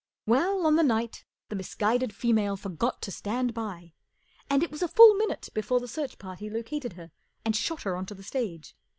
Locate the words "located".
6.49-6.93